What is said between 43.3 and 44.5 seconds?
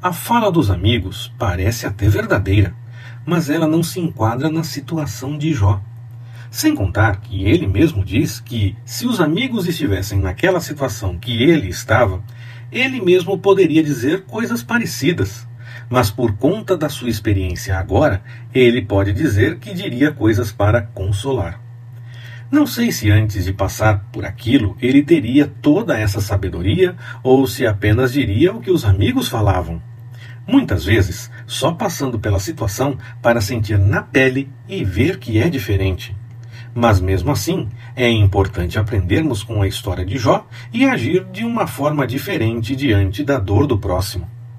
dor do próximo.